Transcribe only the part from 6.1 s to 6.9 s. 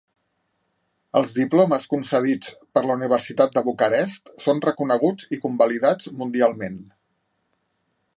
mundialment.